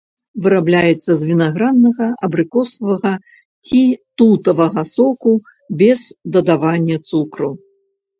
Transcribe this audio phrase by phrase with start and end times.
[0.43, 3.11] Вырабляецца з вінаграднага, абрыкосавага
[3.65, 3.81] ці
[4.21, 5.35] тутавага соку
[5.83, 5.99] без
[6.37, 7.51] дадавання цукру.